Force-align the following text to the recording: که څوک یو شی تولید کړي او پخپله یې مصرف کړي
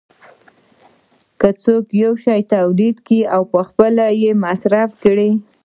که 1.39 1.49
څوک 1.63 1.85
یو 2.03 2.13
شی 2.23 2.39
تولید 2.53 2.97
کړي 3.07 3.19
او 3.33 3.41
پخپله 3.53 4.05
یې 4.21 4.31
مصرف 4.43 4.89
کړي 5.03 5.29